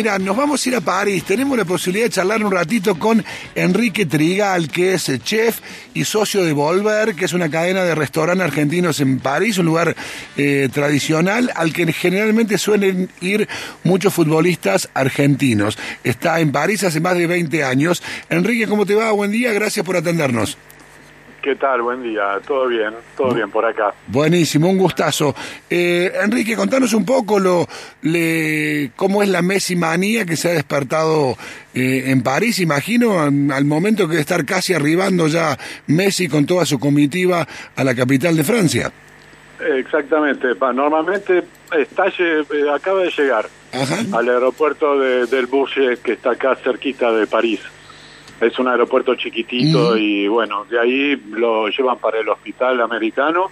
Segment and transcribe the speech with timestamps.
[0.00, 1.24] Mira, nos vamos a ir a París.
[1.24, 3.22] Tenemos la posibilidad de charlar un ratito con
[3.54, 5.60] Enrique Trigal, que es chef
[5.92, 9.94] y socio de Volver, que es una cadena de restaurantes argentinos en París, un lugar
[10.38, 13.46] eh, tradicional al que generalmente suelen ir
[13.84, 15.76] muchos futbolistas argentinos.
[16.02, 18.02] Está en París hace más de 20 años.
[18.30, 19.12] Enrique, ¿cómo te va?
[19.12, 20.56] Buen día, gracias por atendernos.
[21.42, 21.80] ¿Qué tal?
[21.80, 22.38] Buen día.
[22.46, 23.94] Todo bien, todo bien por acá.
[24.08, 25.34] Buenísimo, un gustazo.
[25.70, 27.66] Eh, Enrique, contanos un poco lo,
[28.02, 31.36] le, cómo es la Messi manía que se ha despertado
[31.74, 36.66] eh, en París, imagino, al momento que de estar casi arribando ya Messi con toda
[36.66, 38.92] su comitiva a la capital de Francia.
[39.78, 40.48] Exactamente.
[40.74, 41.44] Normalmente
[41.78, 43.46] está, eh, acaba de llegar
[44.12, 47.60] al aeropuerto de, del Bourget, que está acá cerquita de París
[48.40, 53.50] es un aeropuerto chiquitito y bueno, de ahí lo llevan para el hospital americano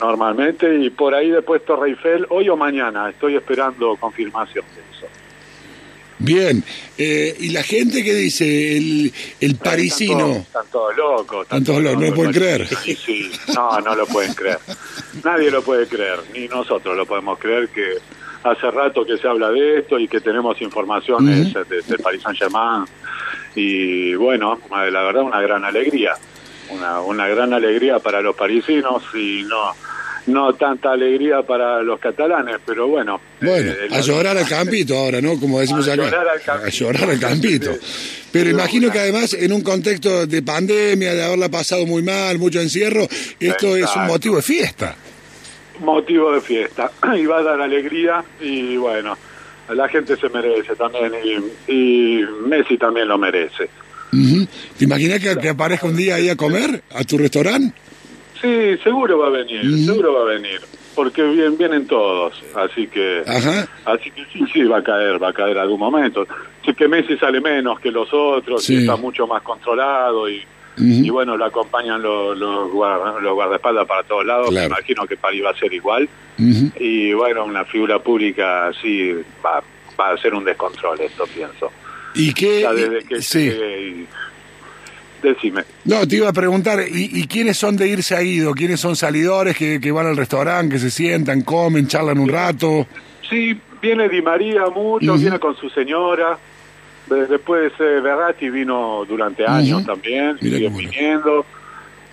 [0.00, 5.06] normalmente y por ahí después Torre Eiffel, hoy o mañana, estoy esperando confirmación de eso.
[6.20, 6.64] Bien,
[6.96, 8.76] eh, ¿y la gente qué dice?
[8.76, 10.32] El, el parisino.
[10.32, 11.42] Están todos, locos.
[11.42, 12.66] Están, todos locos, no lo pueden creer.
[12.66, 14.58] Sí, sí, no, no lo pueden creer.
[15.22, 17.98] Nadie lo puede creer, ni nosotros lo podemos creer que
[18.42, 22.84] hace rato que se habla de esto y que tenemos informaciones de, de Paris Saint-Germain
[23.58, 26.14] y bueno, la verdad una gran alegría,
[26.70, 29.74] una, una gran alegría para los parisinos y no
[30.28, 33.20] no tanta alegría para los catalanes, pero bueno.
[33.40, 35.38] Bueno, eh, a llorar al campito ahora, ¿no?
[35.40, 36.02] Como decimos acá.
[36.02, 37.70] a llorar al campito.
[38.30, 42.60] Pero imagino que además en un contexto de pandemia, de haberla pasado muy mal, mucho
[42.60, 43.08] encierro,
[43.40, 44.94] esto es un motivo de fiesta.
[45.80, 46.90] Motivo de fiesta.
[47.16, 49.16] Y va a dar alegría y bueno,
[49.74, 51.12] la gente se merece también
[51.66, 53.68] y, Messi también lo merece.
[54.78, 57.74] ¿Te imaginas que, aparezca un día ahí a comer a tu restaurante?
[58.40, 60.60] Sí, seguro va a venir, seguro va a venir,
[60.94, 63.22] porque bien, vienen todos, así que,
[63.84, 66.26] así que sí, sí va a caer, va a caer algún momento.
[66.64, 70.42] Sí que Messi sale menos que los otros, y está mucho más controlado y,
[70.78, 74.52] y bueno, lo acompañan los, los, guardaespaldas para todos lados.
[74.52, 76.08] Me imagino que París va a ser igual.
[76.38, 79.12] Y bueno, una figura pública así
[79.44, 79.62] va,
[79.98, 81.70] va a ser un descontrol, esto pienso.
[82.14, 82.66] ¿Y qué?
[82.74, 84.06] desde que sí.
[85.22, 85.64] Decime.
[85.84, 88.54] No, te iba a preguntar, ¿y, quiénes son de irse a ido?
[88.54, 92.86] ¿Quiénes son salidores que, que van al restaurante, que se sientan, comen, charlan un rato?
[93.28, 96.38] Sí, viene Di María mucho, viene con su señora.
[97.08, 101.44] Después eh, Berratti vino durante años también, sigue viniendo.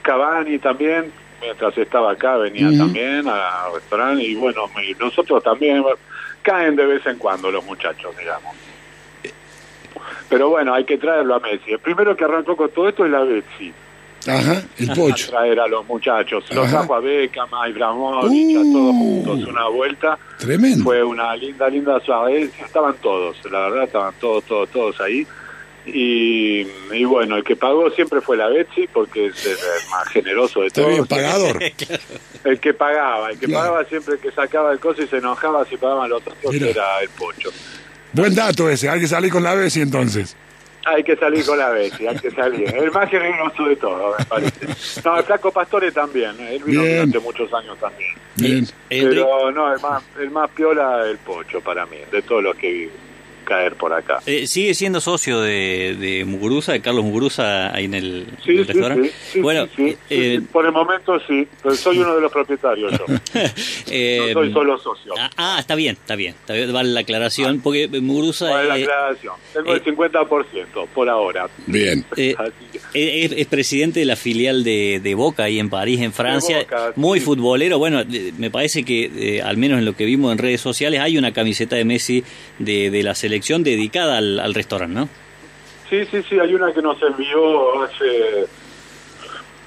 [0.02, 1.12] Cavani también,
[1.42, 4.24] mientras estaba acá, venía también al restaurante.
[4.24, 4.70] Y bueno,
[5.00, 5.84] nosotros también
[6.42, 8.56] caen de vez en cuando los muchachos, digamos.
[10.30, 11.72] Pero bueno, hay que traerlo a Messi.
[11.72, 13.74] El primero que arrancó con todo esto es la Betsy.
[14.28, 15.30] Ajá, el pocho.
[15.30, 16.44] traer a los muchachos.
[16.52, 18.98] Los trajo a Beckham, a Ibrahimovic, a todos uh.
[18.98, 20.18] juntos, una vuelta.
[20.38, 20.84] Tremendo.
[20.84, 22.50] Fue una linda, linda suave.
[22.64, 25.28] Estaban todos, la verdad, estaban todos, todos, todos ahí.
[25.88, 29.56] Y, y, bueno, el que pagó siempre fue la Betsy porque es el
[29.92, 30.98] más generoso de todos.
[30.98, 31.62] el pagador.
[32.44, 35.78] el que pagaba, el que pagaba siempre que sacaba el coso y se enojaba si
[35.78, 37.52] pagaban los otros era el pocho.
[38.14, 40.36] Buen dato ese, hay que salir con la Betsy entonces.
[40.86, 42.74] Hay que salir con la Bessi, hay que salir.
[42.76, 44.68] El más generoso de todo, me parece.
[45.04, 48.14] No, el Flaco Pastore también, él vino durante muchos años también.
[48.36, 48.68] Bien.
[48.88, 52.72] Pero no, el más, el más piola el Pocho para mí, de todos los que
[52.72, 53.05] viven
[53.46, 54.20] caer por acá.
[54.26, 59.12] Eh, ¿Sigue siendo socio de, de Muguruza, de Carlos Muguruza, ahí en el, sí, restaurante?
[59.32, 59.68] Sí, bueno,
[60.10, 63.06] eh, por el momento sí, pero soy uno de los propietarios yo.
[63.90, 65.14] eh, no soy solo socio.
[65.18, 68.50] Ah, ah, está bien, está bien, vale la aclaración, porque Muguruza...
[68.50, 71.48] Vale la aclaración, tengo el 50% por ahora.
[71.68, 72.06] Bien.
[72.94, 77.20] Eh, es, presidente de la filial de, de, Boca ahí en París, en Francia, muy
[77.20, 78.04] futbolero, bueno,
[78.38, 81.76] me parece que al menos en lo que vimos en redes sociales hay una camiseta
[81.76, 82.24] de Messi
[82.58, 85.10] de, de la selección dedicada al, restaurante, ¿no?
[85.90, 88.46] Sí, sí, sí, hay una que nos envió hace,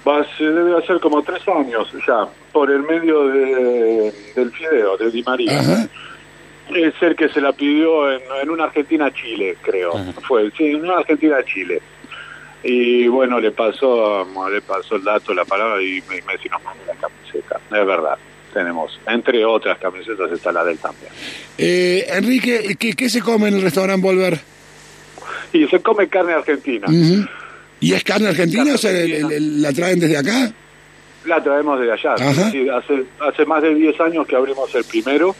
[0.04, 5.22] hace debe hacer como tres años ya, por el medio de, del Fideo, de Di
[5.22, 5.88] María.
[6.74, 9.92] Es el que se la pidió en, una Argentina-Chile, creo.
[10.26, 11.80] Fue, sí, en una Argentina-Chile.
[12.62, 16.84] Y bueno, le pasó le pasó el dato, la palabra, y me, me nos mandó
[16.86, 17.60] la camiseta.
[17.70, 18.18] Es verdad
[18.52, 21.10] tenemos, entre otras camisetas, está la del también.
[21.56, 24.40] Eh, Enrique, ¿qué, ¿qué, se come en el restaurante Volver?
[25.52, 26.86] Y se come carne argentina.
[27.80, 30.52] ¿Y es carne argentina o sea, la traen desde acá?
[31.24, 32.14] La traemos desde allá.
[32.14, 35.34] hace, hace más de 10 años que abrimos el primero,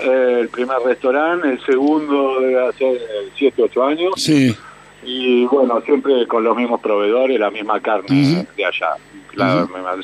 [0.00, 2.98] eh, el primer restaurante, el segundo debe hacer
[3.36, 4.12] 7, 8 años.
[4.16, 4.54] Sí.
[5.04, 8.96] Y bueno, siempre con los mismos proveedores, la misma carne de allá,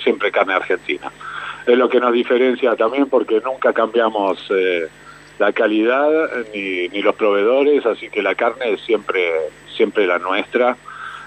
[0.02, 1.10] siempre carne argentina
[1.66, 4.88] es lo que nos diferencia también porque nunca cambiamos eh,
[5.38, 6.08] la calidad
[6.54, 9.30] ni, ni los proveedores, así que la carne es siempre,
[9.74, 10.76] siempre la nuestra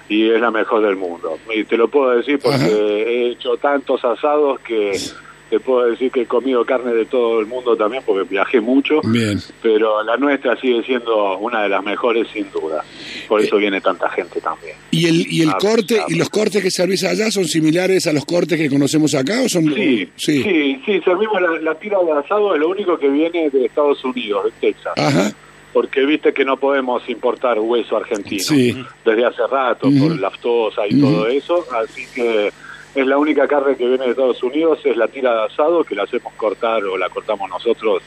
[0.10, 1.40] y es la mejor del mundo.
[1.54, 5.00] Y te lo puedo decir porque he hecho tantos asados que
[5.50, 9.01] te puedo decir que he comido carne de todo el mundo también porque viajé mucho,
[9.04, 9.40] Bien.
[9.62, 12.84] pero la nuestra sigue siendo una de las mejores sin duda.
[13.28, 14.75] Por eso viene tanta gente también.
[14.92, 18.07] ¿Y el, y el Ah, corte ah, y los cortes que servís allá son similares
[18.07, 22.00] a los cortes que conocemos acá o son Sí, sí, sí, servimos la, la tira
[22.04, 24.94] de asado, es lo único que viene de Estados Unidos, de Texas.
[24.98, 25.31] Ajá.
[25.72, 28.75] Porque viste que no podemos importar hueso argentino Sí.
[29.04, 30.07] desde hace rato Ujú.
[30.07, 32.51] por laftosa y todo eso, así que
[32.95, 35.95] es la única carne que viene de Estados Unidos, es la tira de asado que
[35.95, 38.01] la hacemos cortar o la cortamos nosotros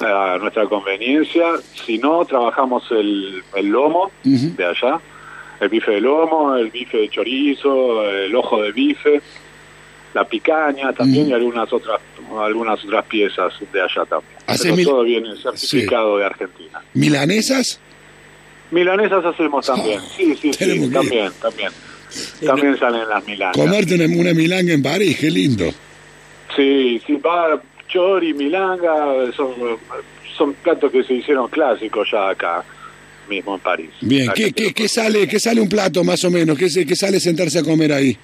[0.00, 1.44] a nuestra conveniencia.
[1.86, 4.10] Si no, trabajamos el, el lomo
[4.56, 5.00] de allá,
[5.60, 9.20] el bife de lomo, el bife de chorizo, el ojo de bife,
[10.12, 12.00] la picaña también y algunas otras
[12.38, 14.38] algunas otras piezas de allá también.
[14.62, 16.80] Pero mil- todo viene certificado de Argentina.
[16.94, 17.80] ¿Milanesas?
[18.70, 20.92] Milanesas hacemos también, sí, sí, sí, ir.
[20.92, 21.30] también,
[22.44, 22.78] también.
[22.78, 23.56] Salen las milanas.
[23.56, 25.64] Comerte una, una milanga en París, qué lindo.
[26.56, 29.54] Sí, sí, va, chori, milanga, son,
[30.36, 32.64] son platos que se hicieron clásicos ya acá
[33.28, 33.90] mismo en París.
[34.00, 36.58] Bien, ¿qué, qué, qué sale, ¿qué sale un plato más o menos?
[36.58, 38.16] ¿Qué, qué sale sentarse a comer ahí?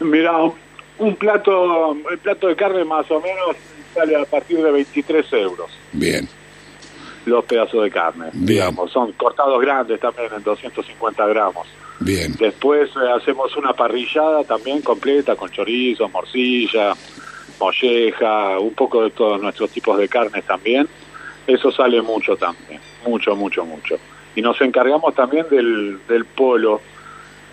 [0.00, 0.54] Mira, un-
[0.98, 3.54] un plato, el plato de carne más o menos
[3.94, 6.28] sale a partir de 23 euros Bien,
[7.26, 8.46] los pedazos de carne, Bien.
[8.46, 11.68] digamos, son cortados grandes también en 250 gramos.
[12.00, 12.34] Bien.
[12.38, 16.94] Después eh, hacemos una parrillada también completa con chorizo, morcilla,
[17.60, 20.88] molleja, un poco de todos nuestros tipos de carnes también.
[21.46, 23.96] Eso sale mucho también, mucho, mucho, mucho.
[24.36, 26.80] Y nos encargamos también del, del polo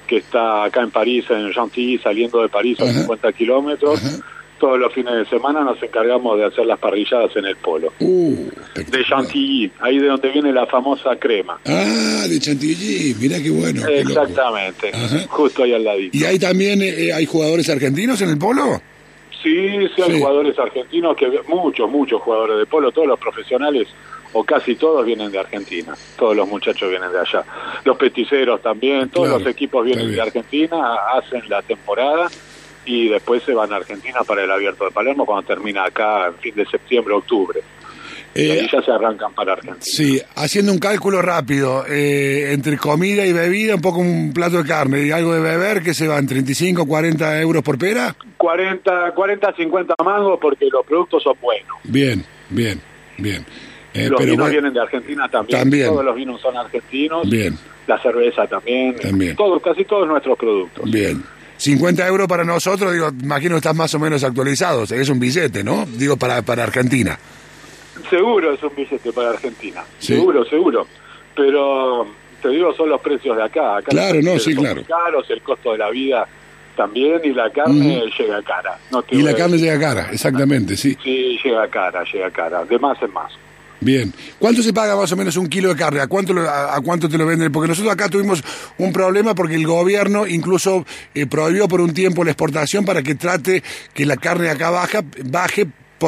[0.06, 2.94] que está acá en París, en Chantilly, saliendo de París a Ajá.
[2.94, 4.22] 50 kilómetros.
[4.60, 7.92] Todos los fines de semana nos encargamos de hacer las parrilladas en el polo.
[8.00, 8.48] Uh,
[8.90, 9.04] De.
[9.04, 11.60] Chantilly, ahí de donde viene la famosa crema.
[11.66, 13.86] Ah, de Chantilly, mira qué bueno.
[13.88, 14.92] Exactamente,
[15.28, 16.18] justo ahí al ladito.
[16.18, 18.82] ¿Y hay también eh, hay jugadores argentinos en el polo?
[19.44, 20.18] Sí, sí hay Sí.
[20.20, 23.88] jugadores argentinos, que muchos, muchos jugadores de polo, todos los profesionales,
[24.34, 27.44] o casi todos vienen de Argentina, todos los muchachos vienen de allá.
[27.84, 32.28] Los peticeros también, todos Claro, los equipos vienen de Argentina, hacen la temporada
[32.86, 36.36] y después se van a Argentina para el Abierto de Palermo cuando termina acá en
[36.36, 37.60] fin de septiembre, octubre.
[38.36, 39.82] y Eh, ahí ya se arrancan para Argentina.
[39.82, 44.68] sí, haciendo un cálculo rápido, eh, entre comida y bebida, un poco un plato de
[44.68, 48.16] carne y algo de beber, que se van 35, 40 euros por pera.
[48.38, 51.78] 40, 40, 50 mangos porque los productos son buenos.
[51.86, 52.82] Bien, bien,
[53.18, 53.46] bien.
[53.94, 55.58] Eh, los pero vinos bueno, vienen de Argentina también.
[55.60, 55.88] También.
[55.88, 57.30] Todos los vinos son argentinos.
[57.30, 58.96] Bien, La cerveza también.
[58.98, 59.36] También.
[59.38, 60.92] Todo, casi todos nuestros productos.
[60.92, 61.24] bien.
[61.66, 65.20] 50 euros para nosotros, digo, imagino estás más o menos actualizado, o sea, es un
[65.20, 65.88] billete, ¿no?
[65.88, 67.18] Digo, para, para Argentina.
[68.08, 69.84] Seguro es un billete para Argentina.
[69.98, 70.14] Sí.
[70.14, 70.86] Seguro, seguro.
[71.36, 72.08] Pero
[72.40, 73.78] te digo, son los precios de acá.
[73.78, 74.84] acá Claro, no, sí, claro.
[74.88, 76.28] caros, el costo de la vida
[76.76, 78.78] también y la carne llega cara.
[78.92, 80.96] No Y la carne llega cara, exactamente, sí.
[81.04, 82.64] Sí, llega cara, llega cara.
[82.64, 83.32] De más en más.
[83.86, 84.12] Bien.
[84.40, 86.00] ¿Cuánto se paga más o menos un kilo de carne?
[86.02, 87.52] ¿A cuánto, lo- a, a cuánto te lo venden?
[87.52, 88.44] Porque nosotros acá tuvimos
[88.80, 90.84] un problema porque el gobierno incluso
[91.14, 93.62] eh, prohibió por un tiempo la exportación para que trate
[93.94, 95.68] que la carne acá baja, baje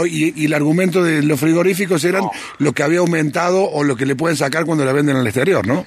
[0.09, 2.31] y, y el argumento de los frigoríficos eran No.
[2.57, 5.65] lo que había aumentado o lo que le pueden sacar cuando la venden al exterior,
[5.67, 5.85] ¿no?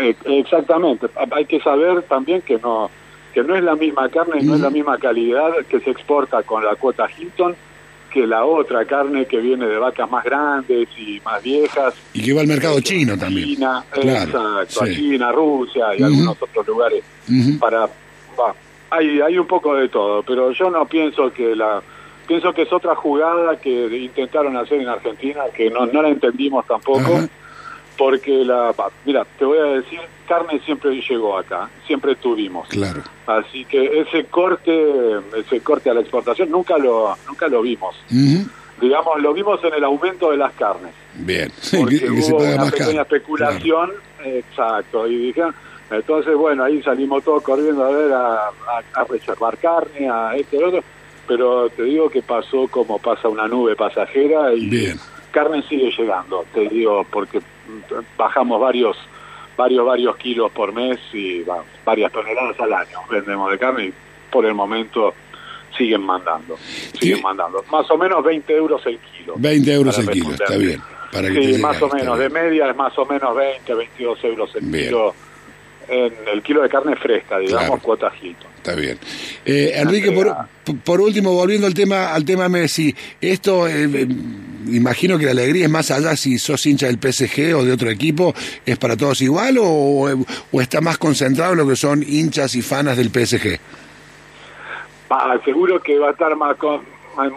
[0.00, 1.08] Eh, Exactamente.
[1.32, 2.90] Hay que saber también que no
[3.34, 6.64] que no es la misma carne, no es la misma calidad que se exporta con
[6.64, 7.54] la cuota Hilton
[8.12, 11.94] que la otra carne que viene de vacas más grandes y más viejas.
[12.12, 13.48] Y que va al mercado chino también.
[13.48, 14.96] China, Claro, exacto, a sí.
[14.96, 17.04] China, Rusia y algunos otros lugares
[17.60, 17.88] para
[18.90, 21.82] hay hay un poco de todo, pero yo no pienso que la
[22.26, 26.66] pienso que es otra jugada que intentaron hacer en Argentina que no no la entendimos
[26.66, 27.20] tampoco.
[27.98, 28.72] Porque la
[29.04, 32.68] mira, te voy a decir, carne siempre llegó acá, siempre tuvimos.
[32.68, 33.02] Claro.
[33.26, 34.72] Así que ese corte,
[35.36, 37.94] ese corte a la exportación nunca lo nunca lo vimos.
[38.80, 41.50] Digamos, lo vimos en el aumento de las carnes Bien.
[41.76, 43.90] porque que, que se hubo paga una más pequeña especulación,
[44.24, 45.52] exacto, y dijeron,
[45.90, 50.56] entonces bueno, ahí salimos todos corriendo a ver, a, a- a reservar carne, a este
[50.58, 50.84] y otro,
[51.26, 55.00] pero te digo que pasó como pasa una nube pasajera y Bien.
[55.30, 57.40] Carne sigue llegando, te digo, porque
[58.16, 58.96] bajamos varios
[59.56, 63.92] varios varios kilos por mes y va, varias toneladas al año vendemos de carne y
[64.30, 65.14] por el momento
[65.76, 66.56] siguen mandando,
[66.98, 69.34] siguen mandando, más o menos 20 euros el kilo.
[69.36, 70.80] 20 euros el kilo, está bien.
[71.12, 74.24] Para que Sí, llegue más o menos, de media es más o menos 20, 22
[74.24, 74.86] euros el Bien.
[74.86, 75.14] kilo
[75.88, 78.50] en el kilo de carne fresca, digamos, cuota Hilton.
[78.68, 78.98] Está bien.
[79.46, 80.36] Eh, Enrique, por,
[80.84, 84.06] por, último, volviendo al tema al tema Messi, esto, eh, eh,
[84.66, 87.88] imagino que la alegría es más allá si sos hincha del PSG o de otro
[87.88, 88.34] equipo,
[88.66, 90.06] ¿es para todos igual o,
[90.52, 93.58] o está más concentrado en lo que son hinchas y fanas del PSG?
[95.46, 96.82] seguro que va a estar más con,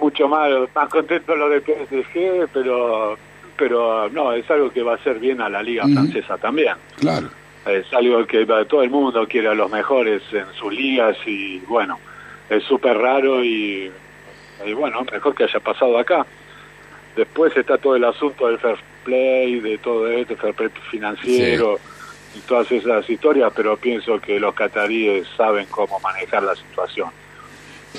[0.01, 3.17] mucho más, más contento lo del PSG, pero
[3.55, 6.73] pero no, es algo que va a hacer bien a la liga francesa también.
[6.99, 7.29] Claro.
[7.65, 11.99] Es algo que todo el mundo quiere a los mejores en sus ligas y bueno,
[12.49, 13.91] es súper raro y,
[14.75, 16.25] bueno, mejor que haya pasado acá.
[17.15, 21.79] Después está todo el asunto del fair play, de todo esto, fair play financiero
[22.35, 27.09] y todas esas historias, pero pienso que los cataríes saben cómo manejar la situación.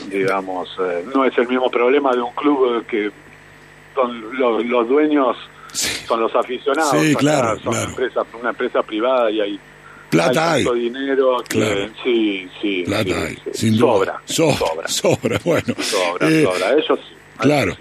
[0.08, 3.12] Digamos, eh, no es el mismo problema de un club que
[3.94, 5.36] son los dueños
[5.72, 6.90] son los aficionados.
[7.00, 7.74] Sí, claro, son
[8.40, 9.60] Una, empresa, privada y hay
[10.10, 10.64] Plata hay.
[10.74, 12.82] dinero que, sí, sí.
[12.84, 15.40] Plata hay, sin sobra, sobra, sobra.
[15.44, 15.74] bueno.
[15.78, 17.14] Sobra, eh, sobra, sí.
[17.38, 17.74] Claro.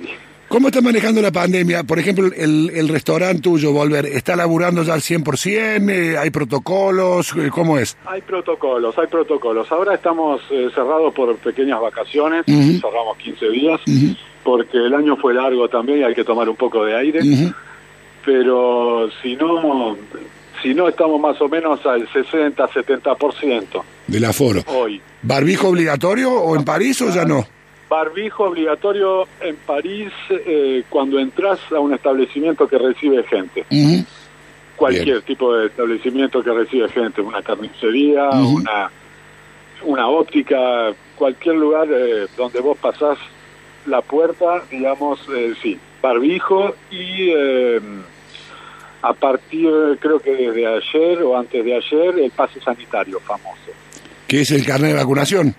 [0.48, 1.84] ¿Cómo está manejando la pandemia?
[1.84, 5.90] Por ejemplo, el, el restaurante tuyo, Volver, ¿está laburando ya al 100%?
[5.90, 7.34] Eh, ¿Hay protocolos?
[7.38, 7.96] Eh, ¿Cómo es?
[8.06, 9.72] Hay protocolos, hay protocolos.
[9.72, 10.42] Ahora estamos
[10.74, 13.80] cerrados por pequeñas vacaciones, cerramos 15 días,
[14.44, 17.22] porque el año fue largo también y hay que tomar un poco de aire
[18.26, 19.98] pero si no,
[20.62, 23.84] si no estamos más o menos al 60-70%.
[24.08, 24.62] Del aforo.
[24.68, 25.02] Hoy.
[25.22, 27.46] ¿Barbijo obligatorio o en París o ya no?
[27.90, 33.66] Barbijo obligatorio en París eh, cuando entras a un establecimiento que recibe gente.
[34.76, 38.90] Cualquier tipo de establecimiento que recibe gente, una carnicería, una,
[39.84, 43.18] una óptica, cualquier lugar eh, donde vos pasás
[43.86, 47.80] la puerta, digamos, eh, sí, barbijo y eh,
[49.02, 53.72] a partir, creo que desde ayer o antes de ayer, el pase sanitario famoso.
[54.28, 55.56] ¿Qué es el carnet de vacunación?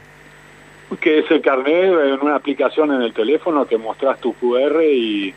[1.01, 5.35] Que es el carnet en una aplicación en el teléfono que mostrás tu QR y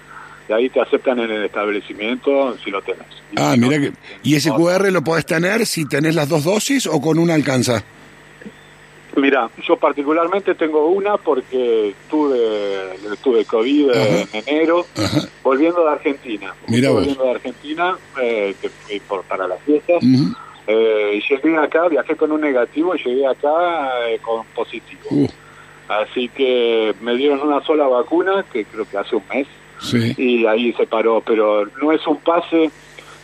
[0.47, 3.07] de ahí te aceptan en el establecimiento si lo tenés.
[3.37, 3.93] ah, mira que...
[4.23, 7.83] ¿Y ese QR lo podés tener si tenés las dos dosis o con una alcanza?
[9.15, 14.85] Mira, yo particularmente tengo una porque tuve tuve COVID en enero,
[15.43, 16.53] volviendo de Argentina.
[16.67, 20.03] Mira volviendo de Argentina, eh, que fui por, para las fiestas.
[20.67, 25.03] eh, llegué acá, viajé con un negativo y llegué acá eh, con positivo.
[25.11, 25.27] Uh.
[25.87, 29.47] Así que me dieron una sola vacuna, que creo que hace un mes,
[30.17, 31.21] y ahí se paró.
[31.25, 32.71] Pero no es un pase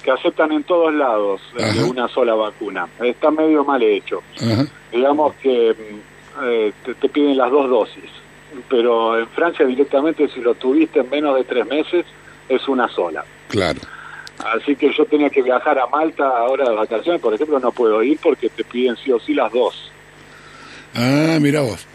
[0.01, 2.87] que aceptan en todos lados de una sola vacuna.
[3.01, 4.21] Está medio mal hecho.
[4.91, 8.09] Digamos que mm, eh, te, piden las dos dosis,
[8.69, 12.05] pero en Francia directamente si lo tuviste en menos de tres meses
[12.49, 13.23] es una sola.
[13.47, 13.79] Claro.
[14.39, 18.01] Así que yo tenía que viajar a Malta ahora de vacaciones, por ejemplo, no puedo
[18.01, 19.91] ir porque te piden sí o sí las dos.
[20.95, 21.85] Ah, mira vos.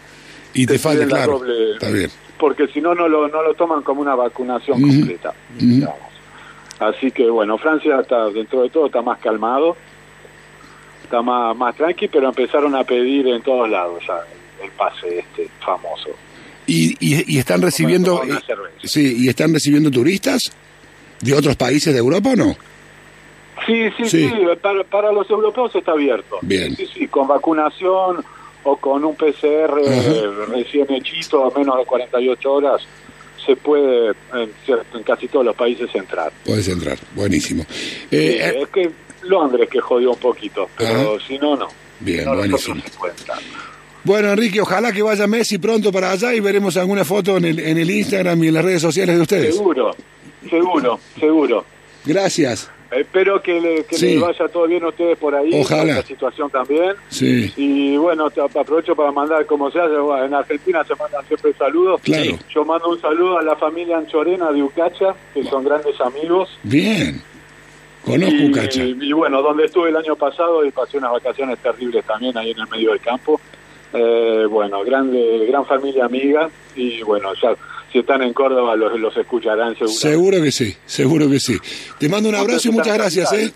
[0.53, 1.41] Y te, falta, claro.
[1.73, 2.09] Está bien.
[2.39, 5.33] Porque si no, no lo, no lo toman como una vacunación completa.
[6.79, 9.75] Así que bueno, Francia está dentro de todo está más calmado,
[11.03, 14.19] está más, más tranqui, pero empezaron a pedir en todos lados ya
[14.63, 16.09] el, pase este famoso.
[16.67, 18.39] ¿Y, y, están recibiendo eh,
[18.83, 20.51] sí, y están recibiendo turistas
[21.21, 22.55] de otros países de Europa o no?
[23.65, 24.31] Sí, sí, sí,
[24.61, 26.39] para, para, los europeos está abierto.
[26.41, 26.75] Bien.
[26.75, 28.23] Sí, sí, con vacunación
[28.63, 29.79] o con un PCR
[30.49, 32.81] recién hechito a menos de 48 horas
[33.47, 36.31] se puede en, casi todos los países entrar.
[36.45, 37.63] Puedes entrar, buenísimo.
[38.11, 38.91] Eh, eh, es que
[39.23, 41.67] Londres que jodió un poquito, pero si no, no.
[41.99, 42.81] Bien, buenísimo.
[44.03, 47.59] Bueno, Enrique, ojalá que vaya Messi pronto para allá y veremos alguna foto en el,
[47.59, 49.55] en el Instagram y en las redes sociales de ustedes.
[49.55, 49.95] Seguro,
[50.49, 51.65] seguro, seguro.
[52.05, 52.69] Gracias.
[52.91, 55.49] Espero que, le, vaya todo bien a ustedes por ahí.
[55.53, 55.95] Ojalá.
[55.95, 56.93] La situación también.
[57.09, 57.51] Sí.
[57.57, 62.01] Y bueno, te aprovecho para mandar, como se hace, en Argentina se mandan siempre saludos.
[62.01, 62.39] Claro.
[62.49, 66.49] Yo mando un saludo a la familia Anchorena de Ucacha, que son grandes amigos.
[66.63, 67.21] Bien.
[68.05, 68.83] Conozco y, Ucacha.
[68.83, 72.59] Y, bueno, donde estuve el año pasado y pasé unas vacaciones terribles también ahí en
[72.59, 73.39] el medio del campo.
[73.93, 77.55] Eh, bueno, grande, gran familia amiga y bueno, ya
[77.97, 79.93] si están en Córdoba los, los escucharán seguro.
[79.97, 81.57] Seguro que sí, seguro que sí.
[81.99, 83.51] Te mando un abrazo y muchas gracias, ¿eh?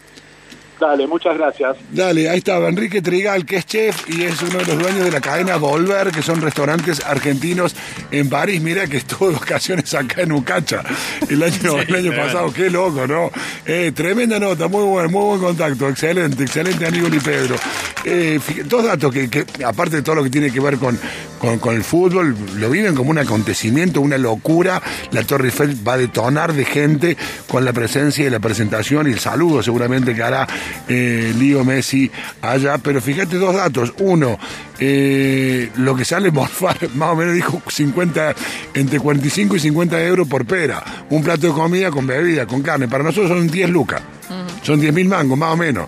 [0.81, 1.77] Dale, muchas gracias.
[1.91, 5.11] Dale, ahí estaba Enrique Trigal, que es chef y es uno de los dueños de
[5.11, 7.75] la cadena Volver, que son restaurantes argentinos
[8.09, 8.59] en París.
[8.63, 10.81] Mira que estuvo de vacaciones acá en Ucacha
[11.29, 12.51] el año, el año pasado.
[12.51, 13.29] Qué loco, ¿no?
[13.63, 15.87] Eh, tremenda nota, muy buen, muy buen contacto.
[15.87, 17.57] Excelente, excelente amigo Ni Pedro.
[18.03, 20.97] Eh, dos datos que, que, aparte de todo lo que tiene que ver con,
[21.59, 24.81] con, el fútbol, lo viven como un acontecimiento, una locura.
[25.11, 29.11] La Torre Eiffel va a detonar de gente con la presencia y la presentación y
[29.11, 30.47] el saludo seguramente que hará
[30.87, 32.09] eh, Lío Messi
[32.41, 32.77] allá.
[32.77, 33.93] Pero fíjate dos datos.
[33.99, 34.37] Uno,
[34.79, 38.35] eh, lo que sale morfar, más o menos dijo 50,
[38.73, 40.83] entre 45 y 50 euros por pera.
[41.09, 42.87] Un plato de comida con bebida, con carne.
[42.87, 44.01] Para nosotros son 10 lucas.
[44.63, 45.79] Son 10 mil mangos, más o menos.